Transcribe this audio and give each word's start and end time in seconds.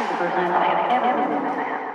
is 0.00 0.08
the 0.08 0.16
first 0.16 0.34
man 0.34 0.48
that 0.48 0.62
I 0.62 0.66
have 0.66 1.04
ever 1.04 1.28
been 1.28 1.44
a 1.44 1.52
fan. 1.52 1.89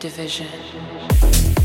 Division. 0.00 1.59